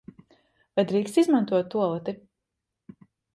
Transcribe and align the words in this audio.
Vai 0.79 0.85
drīkst 0.91 1.19
izmantot 1.23 1.69
tualeti? 1.75 2.17